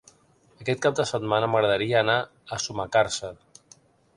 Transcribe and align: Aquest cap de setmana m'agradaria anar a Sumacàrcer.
Aquest 0.63 0.79
cap 0.85 0.95
de 0.99 1.05
setmana 1.09 1.49
m'agradaria 1.55 1.99
anar 2.01 2.17
a 2.57 2.61
Sumacàrcer. 2.65 3.33